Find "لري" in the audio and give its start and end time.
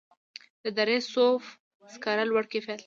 2.77-2.79